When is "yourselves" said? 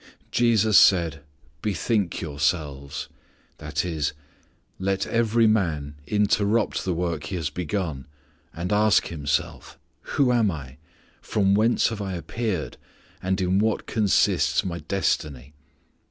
2.21-3.07